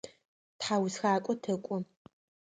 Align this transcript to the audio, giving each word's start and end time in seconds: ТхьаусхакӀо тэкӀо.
ТхьаусхакӀо 0.59 1.33
тэкӀо. 1.43 1.77